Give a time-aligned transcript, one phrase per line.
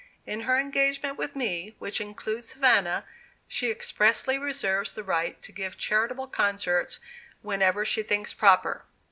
[0.25, 3.05] In her engagement with me (which includes Havana),
[3.47, 6.97] she expressly reserves the right to give charitable concerts
[7.43, 8.83] whenever she thinks proper.